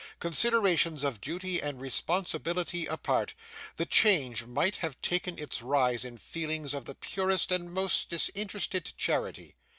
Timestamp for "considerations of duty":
0.19-1.61